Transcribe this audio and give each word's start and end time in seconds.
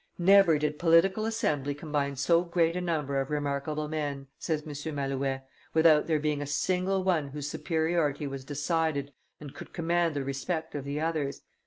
"Never 0.17 0.57
did 0.57 0.79
political 0.79 1.25
assembly 1.27 1.75
combine 1.75 2.15
so 2.15 2.41
great 2.41 2.75
a 2.75 2.81
number 2.81 3.21
of 3.21 3.29
remarkable 3.29 3.87
men," 3.87 4.25
says 4.39 4.63
M. 4.63 4.95
Malouet, 4.95 5.45
"without 5.75 6.07
there 6.07 6.17
being 6.17 6.41
a 6.41 6.47
single 6.47 7.03
one 7.03 7.27
whose 7.27 7.47
superiority 7.51 8.25
was 8.25 8.43
decided 8.43 9.13
and 9.39 9.53
could 9.53 9.73
command 9.73 10.15
the 10.15 10.23
respect 10.23 10.73
of 10.73 10.85
the 10.85 10.99
others. 10.99 11.43